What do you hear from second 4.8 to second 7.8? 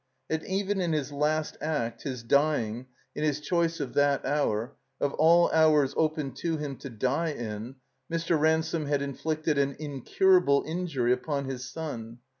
of all hours open to him to die in,